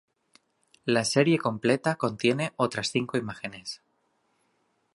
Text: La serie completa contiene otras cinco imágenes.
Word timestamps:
La 0.83 1.05
serie 1.05 1.37
completa 1.37 1.95
contiene 1.95 2.53
otras 2.57 2.89
cinco 2.89 3.17
imágenes. 3.19 3.83